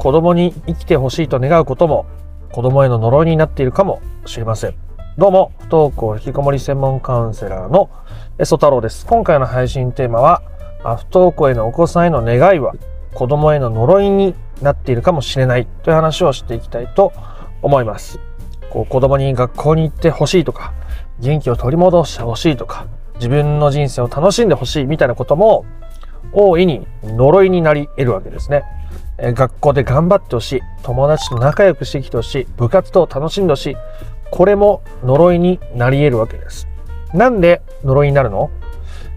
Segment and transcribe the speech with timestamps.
[0.00, 2.06] 子供に生きてほしいと願うことも
[2.52, 4.74] 子供への呪いになっているかもしれません。
[5.18, 7.90] どうも、不登校引きこもり専門カウンセラーの
[8.38, 9.04] エソ太郎です。
[9.04, 10.40] 今回の配信テーマは、
[10.82, 12.72] 不登校へのお子さんへの願いは
[13.12, 17.12] 子供への呪いになっているかもしれないという話をしていきたいと
[17.60, 18.20] 思います。
[18.70, 20.72] こう子供に学校に行ってほしいとか、
[21.18, 22.86] 元気を取り戻してほしいとか、
[23.16, 25.66] 自分の人生を楽しんでほしいみたいなことも
[26.32, 28.64] 大いに呪いになり得るわけですね。
[29.20, 30.60] 学校で頑張ってほしい。
[30.82, 32.46] 友達と仲良くしてきてほしい。
[32.56, 33.76] 部活動を楽しんでほしい。
[34.30, 36.68] これも呪いになり得るわけです。
[37.12, 38.50] なんで呪いになるの、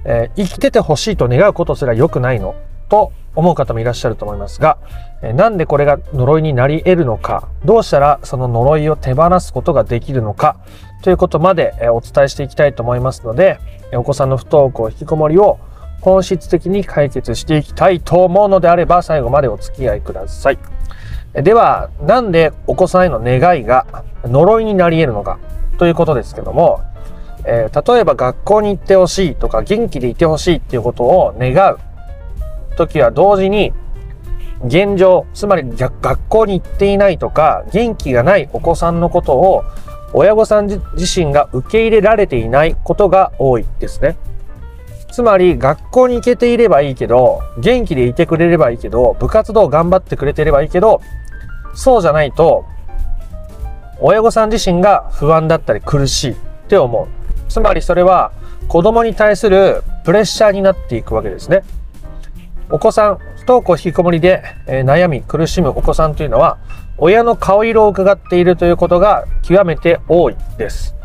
[0.05, 2.55] えー、生きててほしいと願うことすら良くないの？
[2.89, 4.77] と思う方もいらっしゃると思いますが、
[5.21, 10.57] えー、なんでこれが呪いになり得るのか、どうしたらその呪いを手放すことができるのか、
[11.01, 13.59] ということまで、お伝えしていきたいと思いますので、
[13.93, 15.59] お子さんの不登校、引きこもりを
[16.03, 20.59] 本質的に解決していきたいと思うのであれば最後までお付き合いください。
[21.33, 25.39] では、なんでお子さんへの願いが呪いになり得るのか
[25.77, 26.81] ということですけども、
[27.45, 31.79] えー、例えば学校に行ってほしいとか元気でいてほしいっていうことを願う
[32.75, 33.73] 時は同時に
[34.65, 39.63] 現状、つまり学校に行っていないとか元気がないお子さんのことを
[40.13, 44.17] 親御さん自身が受け入れられていないことが多いですね。
[45.13, 51.01] つまり学校に行けていればいいけど、元気でいてくれればいいけど、部活動頑張ってくれてればいいけど、
[51.75, 52.65] そうじゃないと、
[53.99, 56.35] 親御さん自身が不安だったり苦しいっ
[56.67, 57.07] て思う。
[57.47, 58.31] つまりそれは
[58.67, 61.61] 子供に対するプレッシャーになっていくわけですね。
[62.71, 66.57] お子さん、不登校引きこもりで、え悩み苦しむお子さんというのは、
[66.97, 70.95] 親の顔色を伺っているということが極めて多いです。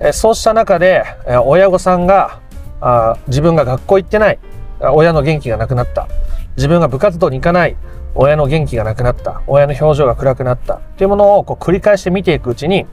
[0.00, 2.40] えそうした中で、え親御さんが
[2.82, 4.38] あ自分が学校行ってない。
[4.80, 6.08] 親の元気がなくなった。
[6.56, 7.76] 自分が部活動に行かない。
[8.14, 9.40] 親の元気がなくなった。
[9.46, 10.74] 親の表情が暗くなった。
[10.74, 12.86] っていうものをこう繰り返して見ていくうちに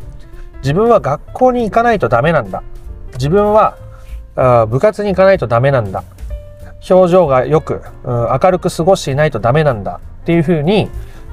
[0.61, 2.63] 自分は学校に行かないとダメなんだ。
[3.13, 3.77] 自分は
[4.35, 6.03] あ部活に行かないとダメなんだ。
[6.89, 9.99] 表情がよく、うん、明るく過ごしていないとダメなんだ。
[10.21, 10.87] っていうふうに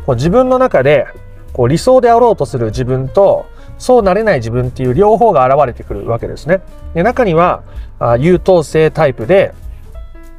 [0.06, 1.06] こう自分の中で
[1.52, 3.46] こう理想であろうとする自分と
[3.78, 6.60] そうなれない自分っていう両方が現れてくるわけですね。
[6.94, 7.62] で中には
[7.98, 9.52] あ優等生タイプで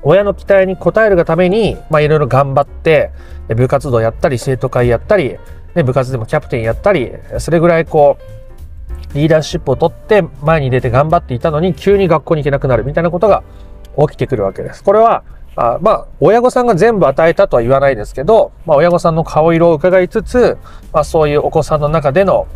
[0.01, 3.11] 親の期待に応えるがために、まあ、いろいろ頑張って
[3.49, 5.37] 部活動やったり生徒会やったり、
[5.75, 13.43] ね、部活でもキャプテンやったりそれぐらいこうリーダーシップを取って前に出て頑張っていたのに急に学校に行けなくなるみたいなことが
[13.97, 14.83] 起きてくるわけです。
[14.83, 15.23] これは
[15.59, 20.55] あまあ、親御さんが全部与えたとは言わないですけど、まあ、親御さんの顔色を伺いつつ、
[20.93, 22.47] まあ、そういうお子さんの中での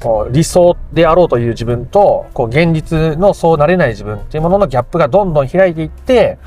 [0.00, 6.38] こう理想であろうという自分と、こう現実のそうなれない自分っていうもののギャップがどんどん開いていって、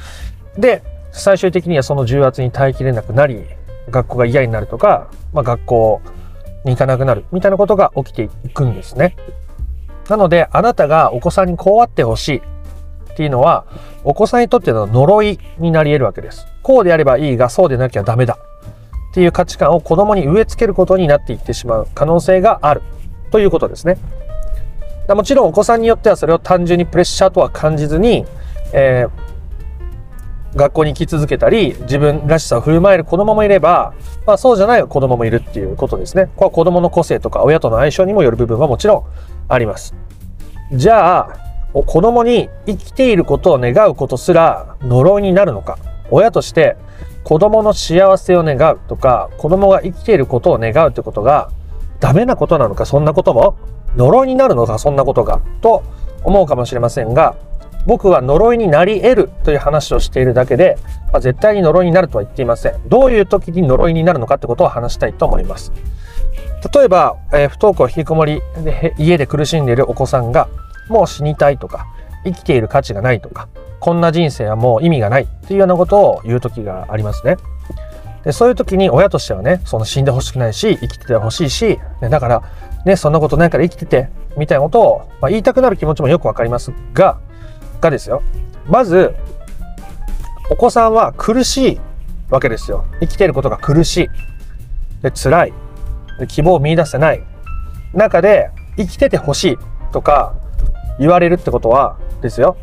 [0.58, 3.46] で、最終的にはその重圧に耐えきれなくなり、
[3.90, 6.02] 学校が嫌になるとか、まあ、学校
[6.64, 9.16] に行かなくなるみたいなことが起きていくんですね。
[10.08, 13.66] なので、あなたがお子さんにこうあってほしいっていうのは、
[14.04, 16.48] お子さんにとっての呪いになり得るわけです。
[16.64, 18.38] こうであればいいが、そうでなきゃダメだ
[19.12, 22.82] っていう価値観を子供に植え付けることになっていってしまう可能性がある
[23.32, 23.98] ということですね。
[25.08, 28.26] もちろんお子さんによってはそれを単純にプレッシャーとは感じずに、
[28.72, 33.94] えー、学校に行き続けたり、自分らしさを振る舞える子供もいれば、
[34.26, 36.30] まあそうじゃない子供もいるっていうことですね。
[36.36, 39.04] これは子供の個性とか親との相性にもよる部分はもちろん
[39.48, 39.96] あります。
[40.74, 41.38] じゃあ、
[41.74, 45.78] 子供に生きていることを願うことすら呪いになるのか。
[46.10, 46.76] 親として
[47.24, 51.50] 子供の幸せを願うとか、子供が生きていることを願うってことが
[52.02, 53.56] ダメなことなのか、そんなことも
[53.96, 55.84] 呪いになるのか、そんなことが、と
[56.24, 57.36] 思うかもしれませんが、
[57.86, 60.78] 僕は呪いになり得るという話をしているだけで、
[61.12, 62.90] まあ、絶対に呪いになるとは言っていません。
[62.90, 65.72] どういう時に呪いになるのかってことを話したいと思います。
[66.74, 70.48] 例えば、えー、不登校引きこもりで家で苦しんでいるお子さんが、
[70.90, 71.88] もう死にたいとか、
[72.24, 73.48] 生きている価値がないとか、
[73.80, 77.38] こんな人生はもう意味がないっていうようなことを言う時がありますね。
[78.24, 82.44] でそういう時に親としてはねその死んでほしくないし生きててほしいし、だから
[82.86, 87.20] ねそんなことないから生きててみたいなことを、まあ、言いたくなる気持ちもよくわかりますが
[87.80, 88.22] がですよ。
[88.68, 89.16] まず
[90.50, 91.82] お子さんは苦しい
[92.30, 92.86] わけですよ。
[93.00, 94.10] 生きていることが苦しい。
[95.02, 95.54] で辛い。
[96.20, 97.24] で希望を見出せない。
[97.94, 99.58] 中で生きててほしい。
[99.92, 100.36] とか
[101.00, 102.58] 言われるってことはですよ。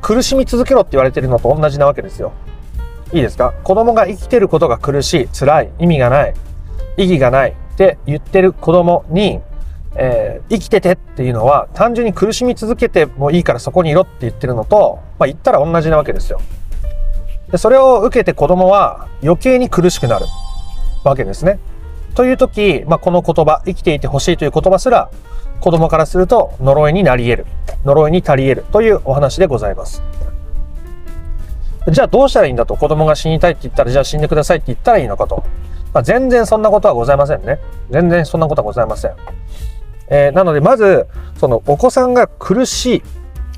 [0.00, 2.32] 苦しみ続けろって言われてるのと同じなわけですよ。
[3.12, 3.52] いいですか？
[3.64, 6.34] 子供が生きてることが苦しい、辛い、意味がない、
[6.96, 9.40] 意義がないって言ってる子供に、
[9.94, 16.40] えー、生きててっていうのは単純に苦しみ続けてもいいからそこにいろって言ってるのと、まあ、言ったら同じなわけですよ。
[17.50, 20.26] でそれを受けて子供は余計に苦しくなる
[21.02, 21.58] わけですね。
[22.14, 25.08] という時、まあ、この言葉、生きていてほしいという言葉すら、
[25.60, 27.46] 子供からすると呪いになり得る。
[27.84, 30.02] 呪いに足り得るというお話でございます。
[31.90, 35.44] じゃあどうしたらいいんだと子供が死にたいって言ったらじゃあ死んでくださいって言ったらいいのかと。
[35.94, 37.58] まあ、全然そんなことはございませんね。
[37.90, 39.12] 全然そんなことはございません。
[40.10, 41.06] えー、なのでまず
[41.36, 43.02] そのお子さんが苦しい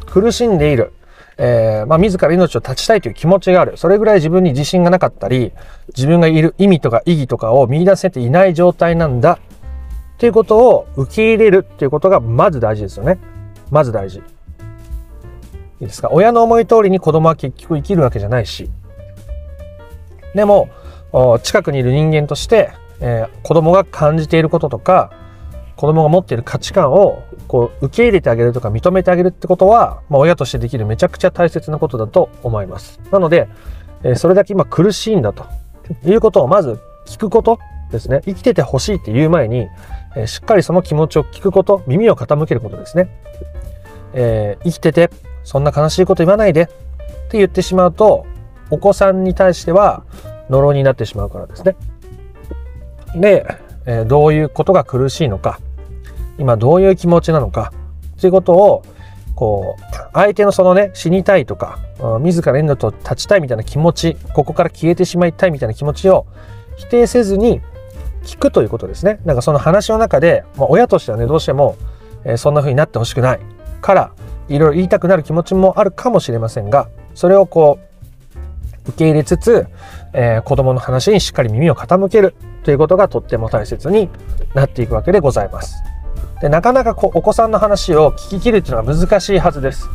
[0.06, 0.93] 苦しんでいる、
[1.38, 5.53] えー、まあ、自ら命を絶ちたいという気持ちがあるそれぐらい自分に自信がなかったり
[5.88, 9.38] 自分がいる意味とか意義とかを見出せていない状態なんだ
[10.15, 13.19] っていうことを受け入れるっていうことがまず大事ですよね
[13.71, 14.23] まず大事
[15.81, 16.11] いいですか？
[16.11, 18.71] 親の思い通りに子供は結局生きるわけじゃないし
[20.35, 20.69] でも
[21.43, 25.12] 近くにいる人間として、えー、子供が感じていることとか
[25.77, 33.00] 子供が持っている価値観をこう受け入れてあげるとか認めてあげるってことは、まあ、親としてできるめちゃくちゃ大切なことだと思います。
[33.11, 33.49] なので、
[34.05, 35.47] えー、それだけ今苦しいんだと
[36.05, 37.59] いうことをまず聞くこと
[37.91, 38.21] ですね。
[38.26, 39.69] 生きててほしいって言う前に、
[40.15, 43.09] えー、しっかりその気持ちを聞くこと、耳を傾けることですね。
[44.12, 45.11] えー、生きてて
[45.50, 46.67] そんな悲しいこと言わないでっ
[47.29, 48.25] て言ってしまうと、
[48.70, 50.05] お子さんに対しては
[50.49, 51.75] 呪いになってしまうからですね。
[53.17, 53.44] で、
[53.85, 55.58] えどういうことが苦しいのか、
[56.38, 57.73] 今どういう気持ちなのか
[58.20, 58.85] ということを
[59.35, 59.82] こう
[60.12, 61.81] 相手のそのね死にたいとか
[62.20, 66.26] 自ら命と立ちたいみたいな気持ちここから消えてしまいたいみたいな気持ちを
[66.76, 67.61] 否定せずに
[68.23, 71.76] 聞くということですねなんかその話の中で、まあ、親としてはねどうしても、
[72.25, 73.41] えー、そんな風になってほしくない
[73.81, 74.12] から
[74.50, 77.79] いろいろ言いたくなる気持ちもあるかもしれませんがそれをこ
[78.85, 79.67] う受け入れつつ、
[80.12, 84.08] えー、子供の話にしっかり耳を傾けるということがとっても大切に
[84.55, 85.82] なっていくわけでございます。
[86.41, 89.88] でなかなかこうお子さんの話を聞き切るっていうのは難しいはずです。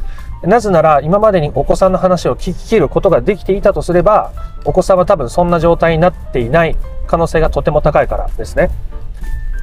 [0.44, 4.32] なぜなら今までにお子さんの話を聞き切ることができていたとすれば
[4.64, 8.70] お子さんは多分そんな状態になっていない可能性がとても高いからですね。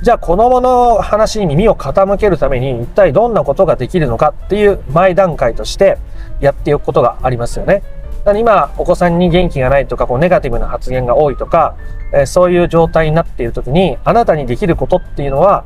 [0.03, 5.97] じゃあ子供の話に耳を傾けるために一体どんなことができるのかっていう前段階として
[6.41, 7.85] やっておくことがありますよね。
[8.37, 11.77] 今お子さんに元気がないとかこうネガティブな発言が多いとか、
[12.13, 15.65] えそういう状態になっている時にあなたにできることっていうのは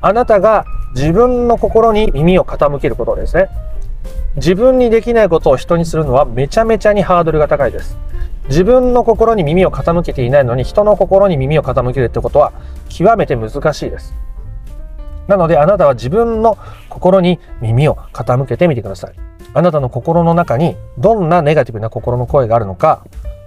[0.00, 0.64] あなたが
[0.94, 3.50] 自分の心に耳を傾けることですね。
[4.36, 7.98] 自分にできないことを人にするのはめちゃめちゃにハードルが高いです。
[8.48, 12.52] 自分の心に耳を傾けていないのに人の心に耳を傾けるってことは
[12.88, 14.14] 極めて難しいです。
[15.26, 16.58] なのであなたは自分の
[16.90, 19.14] 心に耳を傾けてみてください。
[19.54, 23.04] あなたの心の中にどんなネガティブな心の声があるのか、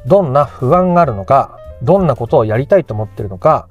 [0.07, 3.67] どんな不安があるのか、どんなことをやりたいと思ってるのか、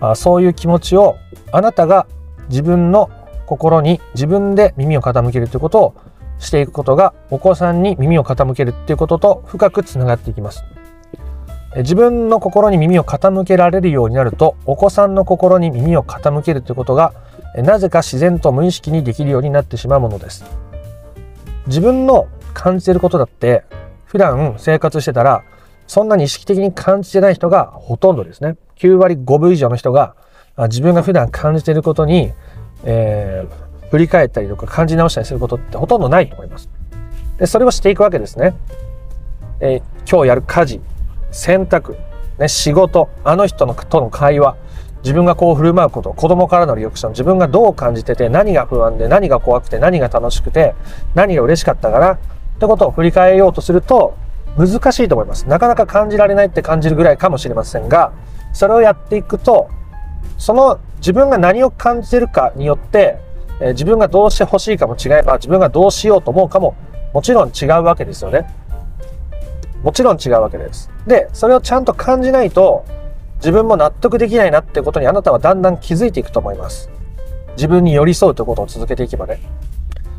[0.00, 1.16] あそういう気持ちを
[1.50, 2.06] あなたが
[2.48, 3.10] 自分の
[3.46, 5.94] 心に自分で耳を傾けるということを
[6.38, 10.64] していくことがお子さんに耳を傾けるっていうことと深くつながっていきます。
[11.76, 17.12] 自分の心に耳を傾けられるようになるとお子さんの心に耳を傾けるということが
[17.56, 20.44] なぜか自然と無意識にできるようになってしまうものです。
[21.66, 23.64] 自分の感じてることだって
[24.06, 25.44] 普段生活してたら
[25.86, 28.56] そんなに意識的に感じてない人がほとんどですね。
[28.76, 30.14] 9割5分以上の人が
[30.68, 32.32] 自分が普段感じていることに、
[32.84, 36.68] えー、振り返ったりとか感じ直したりすることってほとんどないと思います。
[37.38, 38.54] でそれをしていくわけですね。
[39.60, 40.80] えー、今日やる家事、
[41.30, 41.96] 洗濯、
[42.38, 44.56] ね、仕事、あの人のとの会話、
[45.02, 50.74] 自分がこう振る舞うこと、子供からのリアクション、自分がどう感じてて、何が不安で、何が怖くて、何が楽しくて、
[51.14, 52.18] 何が嬉しかったかな、っ
[52.58, 54.16] てことを振り返ようとすると、
[54.56, 55.46] 難しいと思います。
[55.48, 58.12] なかなか感じられないって感じるぐらいかもしれませんが、
[58.52, 59.68] それをやっていくと、
[60.36, 63.20] その自分が何を感じてるかによって、
[63.60, 66.74] え、自分がどうしてほしいかも違えば、自分がどうしようと思うかも
[67.12, 68.46] もちろん違うわけですよね。
[69.82, 70.90] もちろん違うわけです。
[71.06, 72.84] で、それをちゃんと感じないと、
[73.36, 76.90] 自分も納得できないなってことにあなたはだんだん気づいていくと思います。
[77.56, 79.40] 自分に寄り添うということを続けていけばね。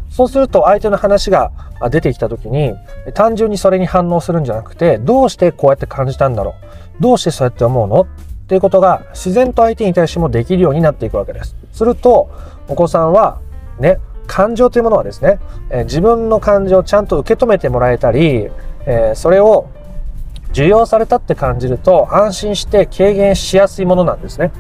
[0.10, 1.52] そうすると相手の話が
[1.92, 2.74] 出てきた時に
[3.14, 6.56] 単純にそれに反応するんじゃなくてどうしてこうやって感じたんだろ
[7.00, 7.02] う？
[7.02, 8.02] どうしてそうやって思うの？
[8.02, 8.08] っ
[8.48, 11.56] ていうことが自然と相手に対してもできるようになっていくわけです。
[11.72, 12.30] すると
[12.70, 13.42] お子さんは
[13.80, 15.40] ね感情というものはですね、
[15.72, 18.48] え自分の感情をちゃんと受け止めてもらえたり、
[18.86, 19.72] えそれを
[20.52, 24.52] 受容されたって感じると安心して軽減しやすいものなんですね。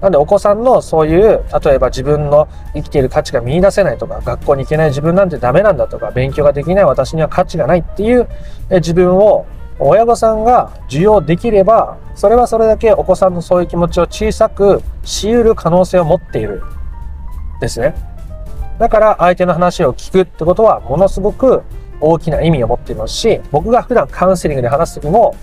[0.00, 8.28] なんでお子さんのそういう例えば自分の生きている価値が見いだせないとか学校に行けない自分なんてダメなんだとか勉強ができない私には価値がないっていう
[8.70, 9.46] 自分を
[9.78, 16.62] 親御さんが受容できればそれはそれだけお子さんのそういう気持ちを小さくしうる可能性を持っている
[17.60, 17.94] ですね
[18.78, 21.62] だから相手の話を聞くってことはものすごく
[22.00, 25.34] 大きな意味を持っていますし僕が普段カウンセリングで話す時も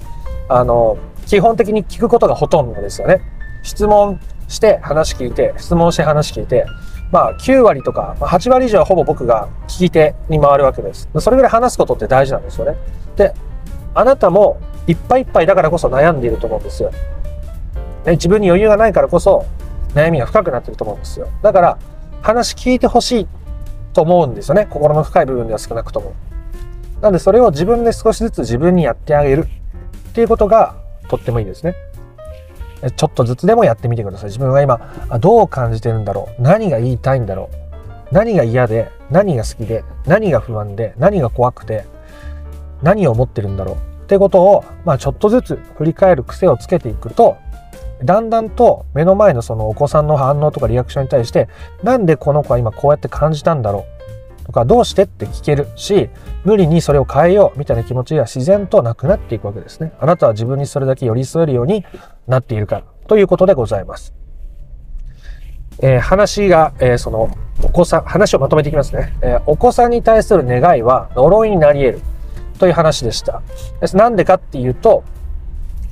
[0.49, 3.21] あの基本的に聞くことがほとんどですよね。
[3.63, 6.65] 質問して話聞いて、質問して話聞いて、
[7.11, 11.09] まあ9割とか8割以上はほぼ僕が聞き手に回るわけです。
[11.19, 12.77] それぐらい話すことって大事なんですよね。
[13.15, 13.33] で、
[13.95, 16.91] あなたもいっぱいいっぱいだからこそ悩んでいると思うんですよ。
[18.05, 19.45] ね、自分に余裕がないからこそ
[19.93, 21.27] 悩みが深くなってると思うんですよ。
[21.41, 21.77] だから
[22.23, 23.27] 話聞いてほしい
[23.93, 24.65] と思うんですよね。
[24.69, 26.13] 心の深い部分では少なくとも。
[27.01, 29.45] なんでそれを自分で少しずつ自分にやってあげる
[30.09, 30.75] っていうことが
[31.09, 31.75] とってもいいですね。
[32.95, 34.29] ちょっとずつでもやってみてください。
[34.29, 34.79] 自分は今
[35.19, 37.49] どう感じてるんだろう何が言いたいんだろ
[38.11, 41.85] う何が嫌で何が好きで何が不安で何が怖くて
[42.81, 47.37] 何を思ってるんだろうってことを、まあ、ちょっとずつ振り返る癖をつけていくと
[48.03, 51.47] だんだんと目の前のそのお子さんの反応とかリアクションに対して
[51.83, 53.85] なんでこの子は今こうやって感じたんだろ
[54.41, 56.09] うとかどうしてって聞けるし
[56.43, 59.93] 無理にそれを変えようみたいな気持ちが自然となくなっていくわけですね。
[59.99, 61.85] あなたは自分にそれだけ寄り添えるように
[62.27, 64.13] なっているからということでございます。
[65.81, 69.13] えー、話が、えー、そのお子さん、話をまとめていきますね。
[69.21, 72.01] えー、お子さんに対する願いは呪いになり得る
[72.59, 73.41] という話でした。
[73.93, 75.03] なんでかっていうと、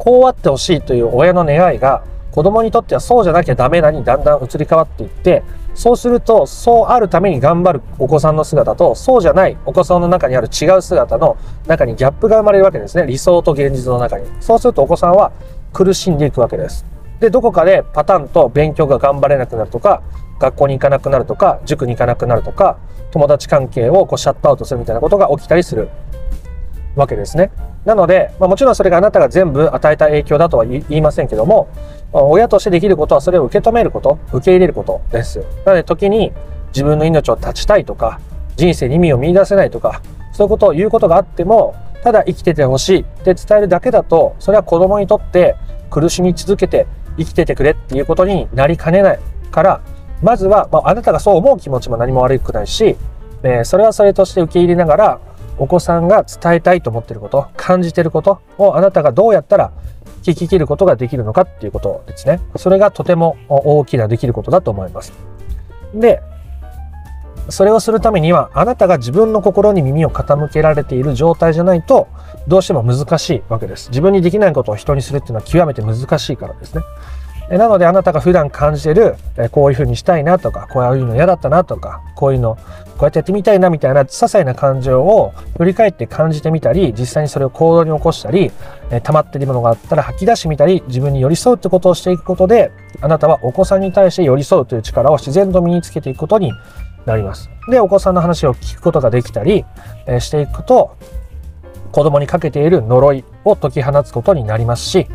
[0.04, 5.44] こうあってほしいという親の願いが子供にとってはそうじゃなきゃダメなにだんだん移り変わっていって、
[5.76, 13.06] そうすると、そうあるために頑張るお子さんの姿と、そうじゃないお子さんの中にある違う姿の中にギャップが生まれるわけですね。
[13.06, 14.26] 理想と現実の中に。
[14.40, 15.32] そうするとお子さんは
[15.72, 16.84] 苦しんでいくわけです。
[17.20, 20.02] で、どこかでパターンと勉強が頑張れなくなるとか、
[20.40, 22.78] 学校に行かなくなるとか、塾に行かなくなるとか、
[23.12, 25.90] 友達関係をこうシャットアウトするみたいなことが起きたりする
[26.96, 27.52] わけですね。
[27.86, 31.68] なので、まあ、もちろんそれがあなたが全部与えた影響だとは言いませんけども、
[32.12, 36.34] 親としてできることはそれを受け止めること、受け入れることですなので時に
[36.74, 38.20] 自分の命を絶ちたいとか、
[38.56, 40.02] 人生に意味を見出せないとか、
[40.34, 45.56] そういうことを言うことがあっても、ただ生きててほしいって伝えるだけだと、それは子供にとって
[45.90, 49.20] 苦しみ続けて生きててくれっていうことになりかねない
[49.52, 49.82] から、
[50.22, 52.96] まずは、まあ、あなたがそう思う気持ちも何も悪くないし、
[53.44, 55.20] えー、それはそれとして受け入れながら、
[55.62, 59.72] お子さんが伝えたいと思っていること、感じていることをあなたがどうやったら
[60.24, 62.42] 聞き切ることができるのかっていうことですね。
[62.56, 65.14] それがとても大きなできることだと思います。
[65.94, 66.24] で、
[67.50, 72.08] それをするためにはあなたが自分の心に耳を傾けられている状態じゃないと
[72.48, 73.90] どうしても難しいわけです。
[73.90, 76.82] 自分にできないことを人にするっていうのは極めて難しいからですね。
[77.58, 79.16] なのであなたが普段感じてる、
[79.52, 82.56] こういうふうにしたいなとか、こういうの嫌だったなとか、こういうの、
[82.98, 88.52] こうやってやってみたいなみたいな些細な感情を振り返って感じてみたり、実際にそれを行動に起こしたり、
[89.04, 96.54] 溜まっているものがあったら吐き出してみたり、自分に寄り添うってことをしていくことで、あなたはお子さんに対して寄り添うという力を自然と身につけていくことに
[97.06, 97.50] なります。
[97.70, 99.66] で、お子さんの話を聞くことができたり、
[100.20, 100.96] していくと、
[101.92, 105.08] 子供にかけている呪いを解き放つことになりますし、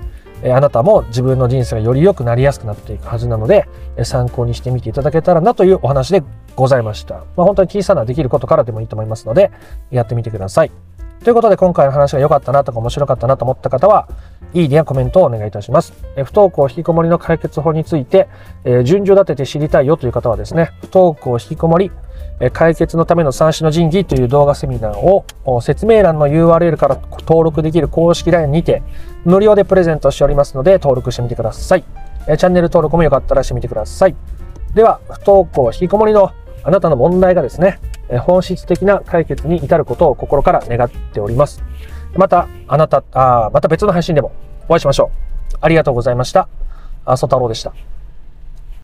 [0.44, 3.66] あなたも自分の人生がより良くなりやすくなっていくはずなので、
[4.04, 6.22] 参考にしてみていただけたらなというお話で
[6.54, 7.24] ございました。
[7.36, 9.50] まあ、本当に小さなできることからでもいいと思いますので、
[9.90, 10.72] やってみてください。
[11.24, 14.08] ということで今回の話が良かったなとか面白かったなと思った方は、
[14.54, 15.92] いいねやコメントをお願いいたします。
[16.16, 18.28] え不登校引きこもりの解決法について、
[18.64, 21.90] え順序立てて知りたいよという方はですね、不登校引きこもり
[22.52, 25.24] 解決のための三種の神器という動画セミナーを
[25.62, 28.82] 説明欄の URL から登録できる公式 LINE にて
[29.24, 31.84] 無料でプレゼントしておりますので登録してみてください。
[32.26, 34.16] チャンネル登録もよかったらしてみてください。
[34.74, 36.32] では、不登校引きこもりの
[36.64, 37.78] あなたの問題がですね、
[38.20, 41.62] 本質的な解決に至ることを心から願っております。
[42.14, 44.32] また、あなた、あまた別の配信でも
[44.68, 45.10] お会いしましょ
[45.54, 45.56] う。
[45.60, 46.48] ありがとうございました。
[47.04, 47.72] あ、そ太郎でした。